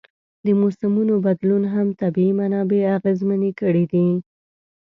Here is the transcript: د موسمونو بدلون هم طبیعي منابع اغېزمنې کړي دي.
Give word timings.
د 0.45 0.47
موسمونو 0.61 1.13
بدلون 1.25 1.63
هم 1.73 1.87
طبیعي 2.01 2.31
منابع 2.39 2.81
اغېزمنې 2.97 3.51
کړي 3.59 3.85
دي. 3.91 4.07